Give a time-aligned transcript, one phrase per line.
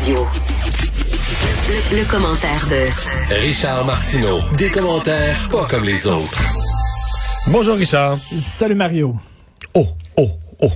[0.00, 0.26] Radio.
[1.68, 4.38] Le, le commentaire de Richard Martineau.
[4.56, 6.42] Des commentaires pas comme les autres.
[7.48, 8.18] Bonjour Richard.
[8.40, 9.14] Salut Mario.
[9.74, 9.86] Oh,
[10.16, 10.70] oh, oh.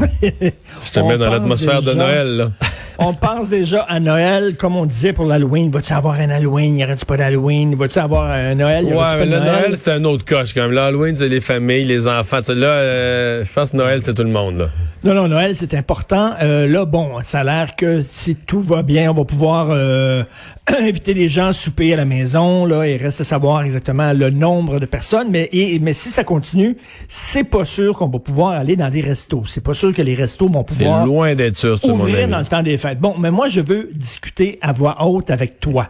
[0.00, 2.36] Je te On mets dans l'atmosphère de Noël.
[2.36, 2.50] Là.
[2.98, 5.70] On pense déjà à Noël, comme on disait pour l'Halloween.
[5.70, 6.78] Va-tu avoir un Halloween?
[6.78, 7.74] Y aurait-tu pas d'Halloween?
[7.74, 8.84] Va-tu avoir un Noël?
[8.84, 10.72] Y Ouais, mais le Noël, c'est un autre coche quand même.
[10.72, 12.38] L'Halloween, c'est les familles, les enfants.
[12.48, 14.58] Là, euh, je pense que Noël, c'est tout le monde.
[14.58, 14.68] Là.
[15.02, 16.30] Non, non, Noël, c'est important.
[16.40, 20.22] Euh, là, bon, ça a l'air que si tout va bien, on va pouvoir euh,
[20.80, 22.64] inviter les gens à souper à la maison.
[22.64, 25.28] Là, il reste à savoir exactement le nombre de personnes.
[25.30, 26.76] Mais, et, mais si ça continue,
[27.08, 29.42] c'est pas sûr qu'on va pouvoir aller dans des restos.
[29.48, 32.38] C'est pas sûr que les restos vont C'est pouvoir loin d'être sûr, mon ouvrir dans
[32.38, 33.00] le temps des fêtes.
[33.00, 35.88] Bon, mais moi, je veux discuter à voix haute avec toi.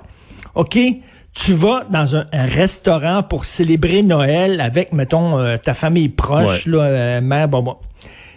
[0.55, 0.79] OK?
[1.35, 6.67] Tu vas dans un, un restaurant pour célébrer Noël avec, mettons, euh, ta famille proche,
[6.67, 6.73] Ouais.
[6.73, 7.77] là, euh, mère, bon, bon.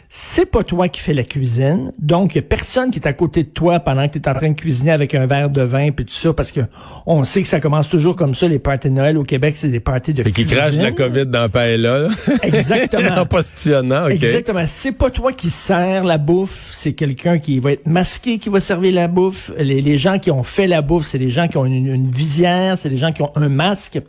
[0.10, 3.44] C'est pas toi qui fais la cuisine, donc il a personne qui est à côté
[3.44, 5.92] de toi pendant que tu es en train de cuisiner avec un verre de vin
[5.92, 6.62] puis tout ça, parce que
[7.06, 9.68] on sait que ça commence toujours comme ça, les parties de Noël au Québec, c'est
[9.68, 10.62] des parties de Fait qu'ils cuisine.
[10.62, 12.00] crachent de la COVID dans la paella.
[12.00, 12.08] là.
[12.42, 13.10] Exactement.
[13.18, 14.12] en postillonnant, OK.
[14.12, 14.64] Exactement.
[14.66, 18.62] C'est pas toi qui sers la bouffe, c'est quelqu'un qui va être masqué qui va
[18.62, 19.52] servir la bouffe.
[19.60, 22.10] Les, les gens qui ont fait la bouffe, c'est des gens qui ont une, une
[22.10, 24.00] visière, c'est des gens qui ont un masque.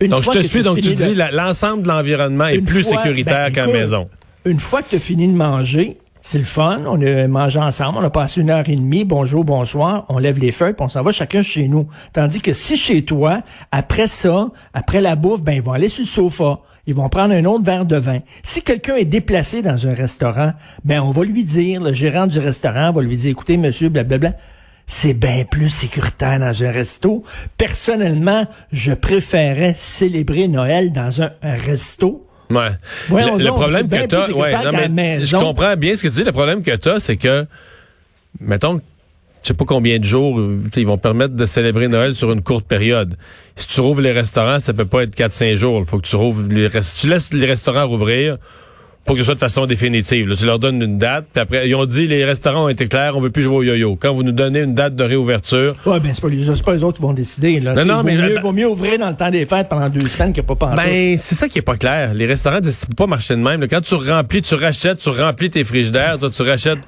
[0.00, 0.62] Une Donc, je te suis.
[0.62, 4.08] Donc, tu dis l'ensemble de l'environnement est plus fois- sécuritaire ben, qu'à la maison.
[4.44, 7.98] Une fois que tu as fini de manger, c'est le fun, on a mangé ensemble,
[7.98, 10.88] on a passé une heure et demie, bonjour, bonsoir, on lève les feuilles, puis on
[10.88, 11.86] s'en va chacun chez nous.
[12.12, 16.02] Tandis que si chez toi, après ça, après la bouffe, ben ils vont aller sur
[16.02, 16.58] le sofa.
[16.88, 18.18] Ils vont prendre un autre verre de vin.
[18.42, 20.50] Si quelqu'un est déplacé dans un restaurant,
[20.84, 24.32] ben on va lui dire, le gérant du restaurant va lui dire, écoutez, monsieur, blablabla,
[24.88, 27.22] c'est bien plus sécuritaire dans un resto.
[27.56, 32.22] Personnellement, je préférais célébrer Noël dans un, un resto.
[32.56, 33.38] Ouais.
[33.38, 36.24] Le, problème que t'as, ouais, non, je comprends bien ce que tu dis.
[36.24, 37.46] Le problème que t'as, c'est que,
[38.40, 38.80] mettons,
[39.42, 40.40] je sais pas combien de jours,
[40.76, 43.16] ils vont permettre de célébrer Noël sur une courte période.
[43.56, 45.80] Si tu rouvres les restaurants, ça peut pas être 4-5 jours.
[45.80, 48.38] Il faut que tu rouvres les tu laisses les restaurants rouvrir.
[49.04, 50.28] Faut que ce soit de façon définitive.
[50.28, 50.36] là.
[50.36, 53.16] Tu leur donnes une date, puis après, ils ont dit les restaurants ont été clairs,
[53.16, 53.96] on veut plus jouer au yo-yo.
[54.00, 56.74] Quand vous nous donnez une date de réouverture, Ouais, ben, c'est pas, les, c'est pas
[56.74, 57.74] les autres qui vont décider, là.
[57.74, 60.08] Non, non, vaut mais mieux, vaut mieux ouvrir dans le temps des fêtes pendant deux
[60.08, 60.76] semaines que pas pendant.
[60.76, 62.14] Ben, c'est ça qui est pas clair.
[62.14, 63.60] Les restaurants, tu peux pas marcher de même.
[63.60, 63.66] là.
[63.66, 66.78] Quand tu remplis, tu rachètes, tu remplis tes frigidaires, tu, tu rachètes.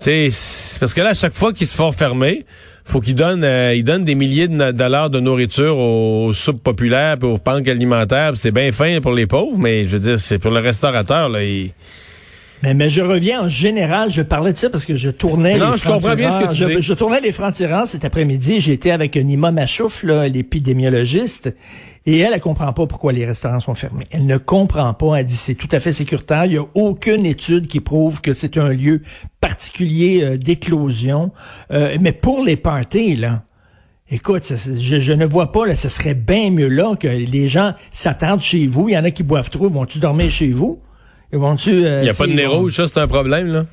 [0.00, 2.44] Tu sais, parce que là, à chaque fois qu'ils se font fermer,
[2.88, 7.18] faut qu'ils donnent, euh, ils donnent des milliers de dollars de nourriture aux soupes populaires
[7.18, 8.32] puis aux banques alimentaires.
[8.34, 11.44] C'est bien fin pour les pauvres, mais je veux dire, c'est pour le restaurateur, là.
[11.44, 11.72] il-
[12.64, 15.72] Mais, mais je reviens en général, je parlais de ça parce que je tournais Non,
[15.72, 16.74] les je comprends bien ce que tu dis.
[16.76, 18.60] je, je tournais les francs-tireurs cet après-midi.
[18.60, 21.54] J'étais avec Nima Machouf, là, l'épidémiologiste.
[22.10, 24.06] Et elle, elle comprend pas pourquoi les restaurants sont fermés.
[24.10, 25.16] Elle ne comprend pas.
[25.16, 26.46] Elle dit c'est tout à fait sécuritaire.
[26.46, 29.02] Il y a aucune étude qui prouve que c'est un lieu
[29.42, 31.32] particulier euh, d'éclosion.
[31.70, 33.42] Euh, mais pour les parties, là,
[34.10, 37.46] Écoute, ça, je, je ne vois pas, là, ce serait bien mieux là que les
[37.46, 38.88] gens s'attendent chez vous.
[38.88, 39.68] Il y en a qui boivent trop.
[39.68, 40.80] Vont-tu dormir chez vous?
[41.30, 43.66] Ils vont-tu, euh, Il n'y a pas de nez rouge, ça, c'est un problème, là?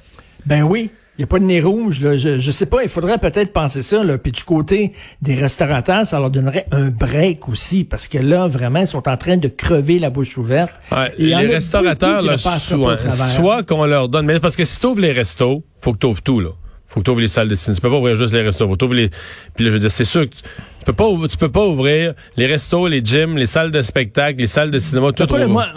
[0.46, 0.90] Ben oui.
[1.18, 2.02] Il n'y a pas de nez rouge.
[2.02, 2.18] Là.
[2.18, 4.04] Je, je sais pas, il faudrait peut-être penser ça.
[4.04, 4.18] Là.
[4.18, 7.86] Puis du côté des restaurateurs, ça leur donnerait un break aussi.
[7.86, 10.76] Parce que là, vraiment, ils sont en train de crever la bouche ouverte.
[10.92, 14.80] Ouais, Et les restaurateurs, là, ne pas soit, qu'on leur donne, mais parce que si
[14.80, 16.50] tu ouvres les restos, faut que tu ouvres tout, là.
[16.86, 17.76] Faut que tu ouvres les salles de cinéma.
[17.76, 18.68] Tu peux pas ouvrir juste les restos.
[18.68, 19.10] Faut que les,
[19.56, 20.36] puis là, je veux dire, c'est sûr que
[20.86, 24.40] peux pas, ouvrir- tu peux pas ouvrir les restos, les gyms, les salles de spectacle,
[24.40, 25.68] les salles de cinéma, tout pas le moi-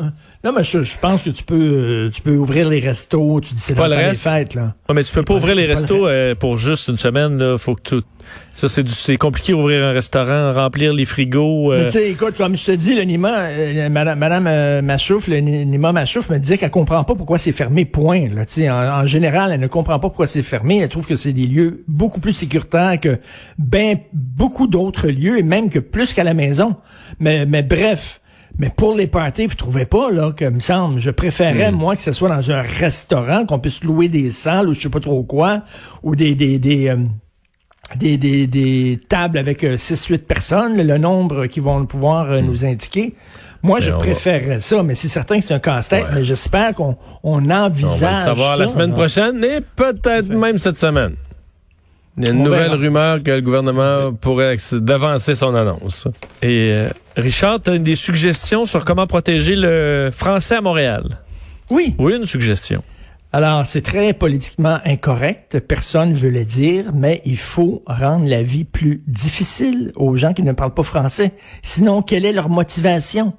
[0.45, 3.41] Non, mais je, je pense que tu peux, euh, tu peux ouvrir les restos.
[3.41, 4.23] Tu dis c'est Pas le les reste.
[4.23, 4.75] fêtes, là.
[4.89, 7.39] Ouais, mais tu peux pas pas- ouvrir les le restos euh, pour juste une semaine.
[7.39, 7.59] Là.
[7.59, 7.97] Faut que tu...
[8.53, 8.91] Ça, c'est, du...
[8.93, 11.73] c'est compliqué ouvrir un restaurant, remplir les frigos.
[11.73, 14.83] euh, Mais tu sais, écoute, comme je te dis, le Nima, euh, Madame, Madame euh,
[14.83, 18.29] Machouf, le Ni- Nima Machouf me disait qu'elle comprend pas pourquoi c'est fermé, point.
[18.29, 20.79] Là, tu sais, en, en général, elle ne comprend pas pourquoi c'est fermé.
[20.81, 23.19] Elle trouve que c'est des lieux beaucoup plus sécuritaires que
[23.59, 26.77] ben beaucoup d'autres lieux, et même que plus qu'à la maison.
[27.21, 28.21] Mais, mais bref.
[28.61, 32.03] Mais pour les parties, vous trouvez pas, là, que, me semble, je préférais, moi, que
[32.03, 35.23] ce soit dans un restaurant, qu'on puisse louer des salles ou je sais pas trop
[35.23, 35.63] quoi,
[36.03, 36.97] ou des, des, des, euh,
[37.95, 43.15] des, des, des tables avec 6-8 personnes, le, nombre qu'ils vont pouvoir euh, nous indiquer.
[43.63, 46.75] Moi, je on va- préférerais ça, mais c'est certain que c'est un casse-tête, mais j'espère
[46.75, 48.97] qu'on on On envisage va le savoir la ça, semaine là.
[48.97, 51.15] prochaine et peut-être même cette semaine.
[52.19, 52.77] Il y a une On nouvelle verra.
[52.77, 56.09] rumeur que le gouvernement pourrait d'avancer son annonce.
[56.43, 61.05] Et euh, Richard, tu as des suggestions sur comment protéger le français à Montréal?
[61.71, 61.95] Oui.
[61.99, 62.83] Oui, une suggestion.
[63.33, 68.43] Alors, c'est très politiquement incorrect, personne ne veut le dire, mais il faut rendre la
[68.43, 71.33] vie plus difficile aux gens qui ne parlent pas français.
[71.63, 73.35] Sinon, quelle est leur motivation?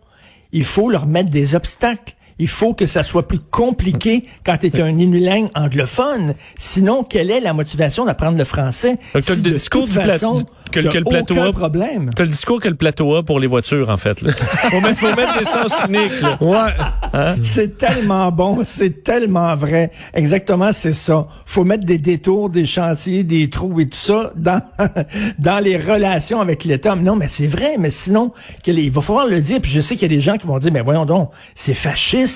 [0.52, 2.14] Il faut leur mettre des obstacles.
[2.39, 6.36] Il faut que ça soit plus compliqué quand tu es un unilingue anglophone.
[6.57, 8.97] Sinon, quelle est la motivation d'apprendre le français?
[9.13, 10.41] Donc, t'as si le de discours toute du pla- façon,
[10.71, 12.09] que- t'as que le plateau aucun a- problème?
[12.15, 14.21] Tu as le discours que le plateau a pour les voitures, en fait.
[14.21, 14.31] Là.
[14.71, 16.21] faut, mettre, faut mettre des sens uniques.
[16.21, 16.38] Là.
[16.41, 17.36] Ouais.
[17.44, 19.91] C'est tellement bon, c'est tellement vrai.
[20.13, 21.27] Exactement, c'est ça.
[21.45, 24.62] Faut mettre des détours, des chantiers, des trous et tout ça dans
[25.39, 26.95] dans les relations avec l'État.
[26.95, 28.31] Non, mais c'est vrai, mais sinon,
[28.65, 29.59] il va falloir le dire.
[29.62, 31.74] Puis je sais qu'il y a des gens qui vont dire, mais voyons donc, c'est
[31.74, 32.29] fasciste.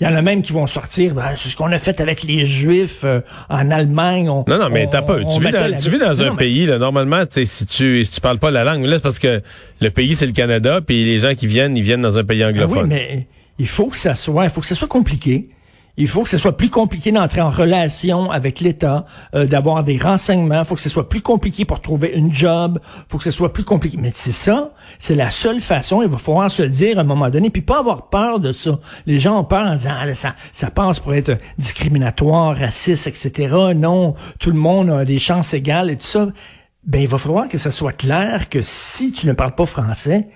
[0.00, 2.22] Il y en a même qui vont sortir, ben, c'est ce qu'on a fait avec
[2.22, 3.20] les Juifs euh,
[3.50, 4.30] en Allemagne.
[4.30, 5.18] On- Non, non, mais t'as pas.
[5.22, 8.02] on Tu vis, dans, tu vis dans un mais- pays, là, normalement, tu si tu,
[8.04, 9.42] si tu parles pas la langue, là, c'est parce que
[9.80, 12.42] le pays, c'est le Canada, puis les gens qui viennent, ils viennent dans un pays
[12.42, 12.86] Ah oui, anglophone.
[12.88, 13.26] mais
[13.58, 15.50] il faut que ça soit, il faut que ça soit compliqué.
[16.00, 19.04] Il faut que ce soit plus compliqué d'entrer en relation avec l'État,
[19.34, 20.60] euh, d'avoir des renseignements.
[20.60, 22.80] Il faut que ce soit plus compliqué pour trouver une job.
[22.82, 23.98] Il faut que ce soit plus compliqué.
[24.00, 26.00] Mais c'est ça, c'est la seule façon.
[26.00, 28.52] Il va falloir se le dire à un moment donné, puis pas avoir peur de
[28.52, 28.78] ça.
[29.04, 33.54] Les gens ont peur en disant, ah, ça, ça passe pour être discriminatoire, raciste, etc.
[33.76, 36.28] Non, tout le monde a des chances égales et tout ça.
[36.82, 40.28] Ben, il va falloir que ça soit clair que si tu ne parles pas français,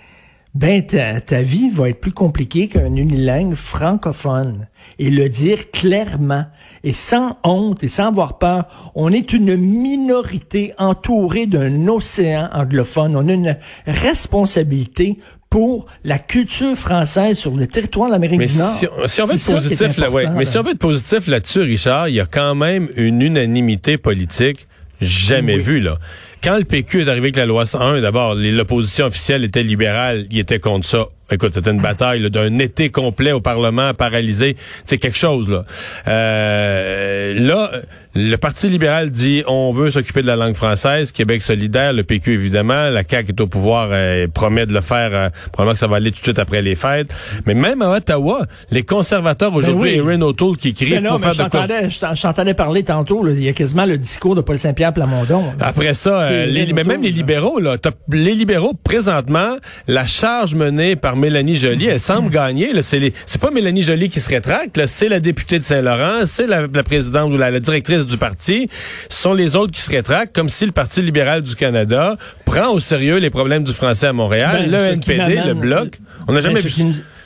[0.54, 4.68] ben ta, ta vie va être plus compliquée qu'un unilingue francophone.
[5.00, 6.44] Et le dire clairement
[6.84, 13.16] et sans honte et sans avoir peur, on est une minorité entourée d'un océan anglophone.
[13.16, 13.56] On a une
[13.86, 15.18] responsabilité
[15.50, 18.68] pour la culture française sur le territoire de l'Amérique du Nord.
[18.70, 20.26] si, on- si on veut être positif, là, ouais.
[20.30, 20.50] Mais là.
[20.50, 24.66] si on veut être positif là-dessus, Richard, il y a quand même une unanimité politique
[25.00, 25.62] jamais Oui.
[25.62, 25.98] vue, là.
[26.44, 30.38] Quand le PQ est arrivé avec la loi 101, d'abord, l'opposition officielle était libérale, il
[30.38, 31.06] était contre ça.
[31.30, 34.56] Écoute, c'était une bataille d'un été complet au Parlement paralysé.
[34.84, 35.64] C'est quelque chose, là.
[36.06, 37.70] Euh, là,
[38.14, 42.34] le Parti libéral dit on veut s'occuper de la langue française, Québec solidaire, le PQ
[42.34, 45.86] évidemment, la CAQ est au pouvoir, euh, promet de le faire, euh, probablement que ça
[45.88, 47.12] va aller tout de suite après les fêtes.
[47.46, 50.12] Mais même à Ottawa, les conservateurs aujourd'hui, Ben oui.
[50.12, 53.48] Erin O'Toole qui écrit, Mais il non, mais j'en- j'entendais parler tantôt, là, il y
[53.48, 55.42] a quasiment le discours de Paul Saint-Pierre Plamondon.
[55.58, 55.66] là.
[55.66, 57.76] Après ça, euh, les, mais même les libéraux, là,
[58.12, 59.56] les libéraux, présentement,
[59.88, 62.70] la charge menée par Mélanie Joly, elle semble gagner.
[62.82, 66.82] C'est pas Mélanie Joly qui se rétracte, c'est la députée de Saint-Laurent, c'est la, la
[66.82, 68.68] présidente ou la, la directrice du parti.
[69.08, 72.68] Ce sont les autres qui se rétractent, comme si le Parti libéral du Canada prend
[72.72, 75.98] au sérieux les problèmes du français à Montréal, Ben, le NPD, le Bloc.
[76.28, 76.68] On n'a jamais Ben, vu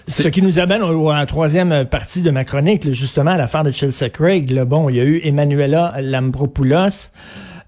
[0.08, 3.36] ce qui, nous, amène au- à la troisième partie de ma chronique, là, justement, à
[3.36, 4.50] l'affaire de Chelsea Craig.
[4.50, 7.10] Là, bon, il y a eu Emmanuela Lambropoulos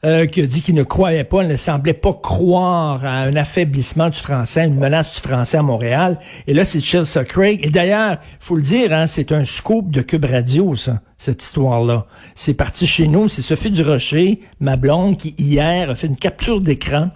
[0.04, 4.08] euh, qui a dit qu'il ne croyait pas, ne semblait pas croire à un affaiblissement
[4.08, 6.18] du français, une menace du français à Montréal.
[6.46, 7.60] Et là, c'est Chelsea Craig.
[7.62, 12.06] Et d'ailleurs, faut le dire, hein, c'est un scoop de Cube Radio, ça, cette histoire-là.
[12.34, 13.28] C'est parti chez nous.
[13.28, 17.10] C'est Sophie Durocher, ma blonde, qui hier a fait une capture d'écran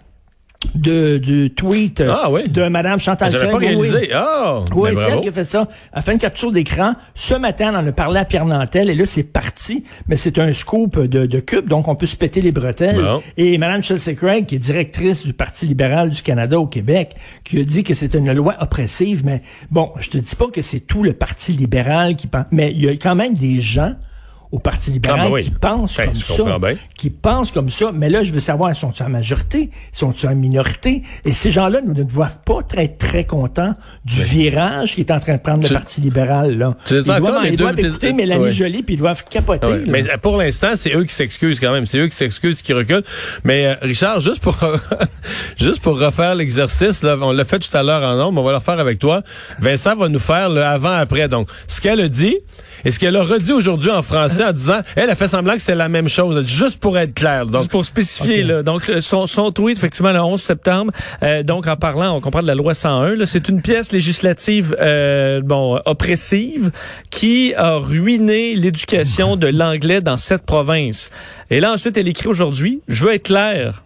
[0.75, 2.49] de, du tweet euh, Ah oui?
[2.49, 3.77] de Madame Chantal J'avais pas Craig.
[3.79, 4.11] Oui, réalisé.
[4.17, 5.69] Oh, Oui, ben c'est elle qui a fait ça.
[5.93, 6.95] Elle a fait une capture d'écran.
[7.15, 9.85] Ce matin, on en a parlé à Pierre Nantel et là, c'est parti.
[10.09, 12.97] Mais c'est un scoop de, de Cube, donc on peut se péter les bretelles.
[12.97, 13.23] Bon.
[13.37, 17.61] Et Mme Chelsea Craig, qui est directrice du Parti libéral du Canada au Québec, qui
[17.61, 19.23] a dit que c'est une loi oppressive.
[19.25, 22.73] Mais bon, je te dis pas que c'est tout le Parti libéral qui pense, mais
[22.73, 23.95] il y a quand même des gens
[24.55, 25.45] au Parti libéral Ah, ben oui.
[25.45, 26.75] qui pensent Ben, comme je ça, bien.
[26.97, 27.91] qui pensent comme ça.
[27.93, 29.69] Mais là, je veux savoir, sont-ils en majorité?
[29.93, 31.03] Sont-ils en minorité?
[31.25, 35.35] Et ces gens-là ne doivent pas être très contents du virage qui est en train
[35.35, 35.65] de prendre.
[35.65, 36.57] Tu- le Parti libéral.
[36.57, 36.77] Là.
[36.87, 38.53] Tu Ils doivent, les ils deux, doivent écouter Mélanie ouais.
[38.53, 39.67] Joly, puis ils doivent capoter.
[39.67, 41.85] Ouais, mais euh, pour l'instant, c'est eux qui s'excusent quand même.
[41.85, 43.03] C'est eux qui s'excusent, qui reculent.
[43.43, 44.57] Mais euh, Richard, juste pour
[45.59, 48.53] juste pour refaire l'exercice, là, on l'a fait tout à l'heure en nombre, on va
[48.53, 49.23] le refaire avec toi.
[49.59, 51.29] Vincent va nous faire le avant-après.
[51.29, 52.37] Donc, ce qu'elle a dit
[52.85, 55.63] et ce qu'elle a redit aujourd'hui en français en disant, elle a fait semblant que
[55.63, 57.47] c'est la même chose, juste pour être clair.
[57.47, 61.67] Donc, Juste pour spécifier, là, donc son, son tweet, effectivement, le 11 septembre, euh, donc
[61.67, 65.81] en parlant, on comprend de la loi 101, là, c'est une pièce législative euh, bon
[65.85, 66.71] oppressive
[67.11, 71.11] qui a ruiné l'éducation de l'anglais dans cette province.
[71.51, 73.83] Et là, ensuite, elle écrit aujourd'hui, je veux être clair,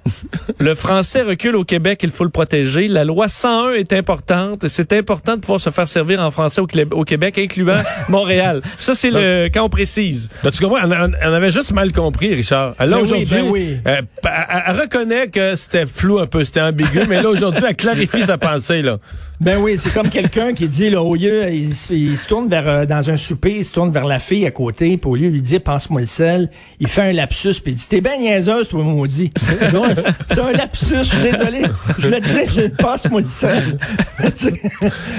[0.59, 2.89] le français recule au Québec, il faut le protéger.
[2.89, 6.61] La loi 101 est importante et c'est important de pouvoir se faire servir en français
[6.61, 8.63] au Québec, incluant Montréal.
[8.79, 10.31] Ça, c'est le quand on précise.
[10.45, 12.75] Donc, tu comprends, on, on- on avait juste mal compris, Richard.
[12.79, 13.77] Là, Ben oui, aujourd'hui, ben oui.
[13.87, 17.77] euh, elle, elle reconnaît que c'était flou un peu, c'était ambigu, mais là, aujourd'hui, elle
[17.77, 18.99] clarifie sa pensée, là.
[19.41, 22.49] Ben oui, c'est comme quelqu'un qui dit, là, au lieu, il, se- il se tourne
[22.49, 25.15] vers, euh, dans un souper, il se tourne vers la fille à côté, puis au
[25.15, 28.01] lieu de lui dire, passe-moi le sel, il fait un lapsus, puis il dit, t'es
[28.01, 29.31] ben niaiseuse, toi, maudit.
[29.37, 31.63] C'est un lapsus, je suis désolé.
[31.99, 33.79] Je le dis, je passe-moi le sel.
[34.37, 34.63] Tu sais,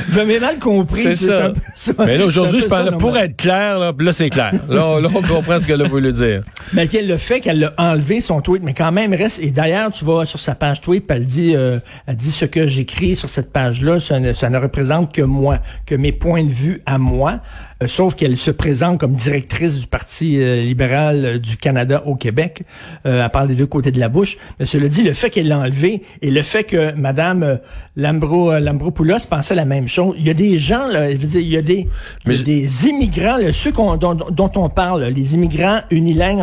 [0.10, 1.01] Vous m'avez mal compris.
[1.01, 1.46] C'est ça.
[1.46, 1.94] un peu ça.
[2.00, 4.53] Mais là, aujourd'hui, je parle pour être clair, là, c'est clair.
[4.68, 6.44] Là, là, on comprend ce qu'elle a voulu dire.
[6.74, 9.40] Mais qu'elle le fait qu'elle l'a enlevé son tweet, mais quand même reste.
[9.42, 12.46] Et d'ailleurs, tu vas sur sa page tweet, puis elle dit, euh, elle dit ce
[12.46, 16.44] que j'écris sur cette page-là, ça ne, ça ne représente que moi, que mes points
[16.44, 17.40] de vue à moi.
[17.82, 22.16] Euh, sauf qu'elle se présente comme directrice du Parti euh, libéral euh, du Canada au
[22.16, 22.64] Québec.
[23.06, 24.38] Euh, elle parle des deux côtés de la bouche.
[24.60, 27.56] Mais cela dit, le fait qu'elle l'a enlevé et le fait que Madame euh,
[27.96, 30.16] Lambro, euh, Lambropoulos pensait la même chose.
[30.20, 31.88] Il y a des gens, là, je veux dire, il y a des,
[32.26, 36.42] Mais des immigrants, là, ceux dont, dont on parle, les immigrants unilingues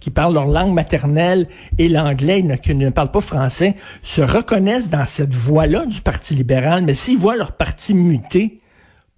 [0.00, 1.48] qui parlent leur langue maternelle
[1.78, 6.84] et l'anglais, qui ne parlent pas français, se reconnaissent dans cette voie-là du Parti libéral.
[6.84, 8.60] Mais s'ils voient leur parti muter,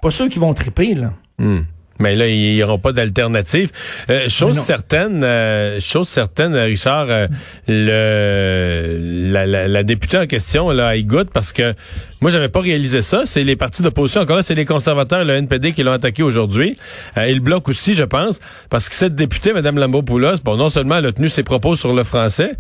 [0.01, 1.13] pas sûr qu'ils vont triper, là.
[1.39, 1.61] Hmm.
[1.99, 3.71] Mais là, ils n'auront pas d'alternative.
[4.11, 7.27] Euh, chose certaine, euh, chose certaine, Richard, euh,
[7.67, 11.75] le la, la, la députée en question, là, elle goûte parce que
[12.21, 13.23] moi, j'avais pas réalisé ça.
[13.25, 14.21] C'est les partis d'opposition.
[14.23, 16.77] Encore là, c'est les conservateurs et le NPD qui l'ont attaqué aujourd'hui.
[17.17, 18.41] Euh, et le Bloc aussi, je pense,
[18.71, 21.93] parce que cette députée, Mme Lambropoulos, bon, non seulement elle a tenu ses propos sur
[21.93, 22.53] le français,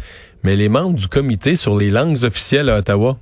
[0.44, 3.18] mais les membres du comité sur les langues officielles à Ottawa.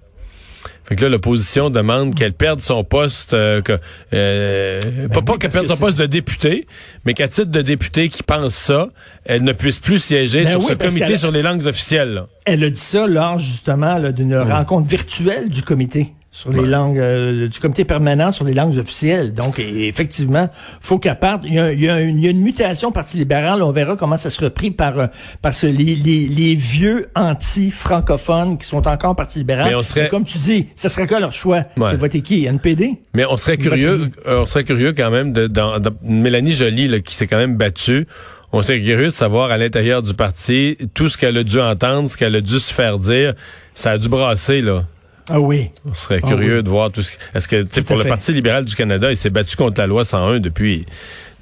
[0.89, 3.79] Fait que là, l'opposition demande qu'elle perde son poste, euh, que,
[4.13, 4.81] euh,
[5.13, 6.67] pas, pas qu'elle perde que son poste de député,
[7.05, 8.89] mais qu'à titre de député qui pense ça,
[9.25, 12.15] elle ne puisse plus siéger Ben sur oui, ce comité sur les langues officielles.
[12.15, 12.27] là.
[12.45, 17.49] Elle a dit ça lors justement d'une rencontre virtuelle du comité sur les langues euh,
[17.49, 19.33] du comité permanent sur les langues officielles.
[19.33, 20.51] Donc et- effectivement,
[20.83, 21.45] faut qu'elle parte.
[21.47, 23.63] Il y, a, il y a une, il y a une mutation Parti libéral.
[23.63, 25.07] On verra comment ça sera pris par euh,
[25.41, 29.69] par ce- les, les, les vieux anti-francophones qui sont encore Parti libéral.
[29.71, 31.65] Mais on serait- Et comme tu dis, ça serait quoi leur choix?
[31.77, 31.89] Ouais.
[31.91, 32.45] C'est voter qui?
[32.45, 36.53] NPD Mais on serait curieux, euh, on serait curieux quand même de, dans, dans- Mélanie
[36.53, 38.07] Joly, là, qui s'est quand même battue.
[38.53, 42.09] On serait curieux de savoir à l'intérieur du parti tout ce qu'elle a dû entendre,
[42.09, 43.35] ce qu'elle a dû se faire dire.
[43.75, 44.85] Ça a dû brasser, là.
[45.29, 45.71] Ah oui.
[45.89, 46.63] On serait Ah curieux oui.
[46.63, 48.09] de voir tout ce Est-ce que, tu sais, pour le fait.
[48.09, 50.87] Parti libéral du Canada, il s'est battu contre la loi 101 depuis,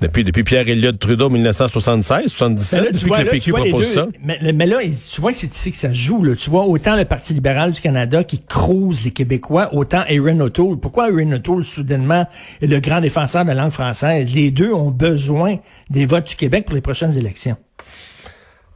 [0.01, 3.53] depuis, depuis Pierre Elliott Trudeau 1976, 77, Mais là, tu depuis vois, que le PQ
[3.53, 4.07] propose deux- ça.
[4.23, 4.79] Mais, mais là,
[5.13, 6.23] tu vois que c'est ici que ça se joue.
[6.25, 6.35] Là.
[6.35, 10.79] Tu vois autant le Parti libéral du Canada qui crouse les Québécois, autant Aaron O'Toole.
[10.79, 12.27] Pourquoi Aaron O'Toole, soudainement,
[12.63, 14.31] est le grand défenseur de la langue française?
[14.35, 15.59] Les deux ont besoin
[15.91, 17.57] des votes du Québec pour les prochaines élections.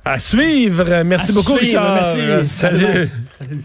[0.05, 1.03] À suivre.
[1.03, 1.95] Merci À beaucoup, suivre, Richard.
[1.95, 2.47] merci.
[2.47, 3.09] Salut.
[3.39, 3.65] Salut.